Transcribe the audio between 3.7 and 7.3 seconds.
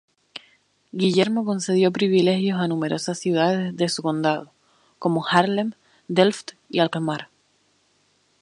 de su condado, como Haarlem, Delft y Alkmaar.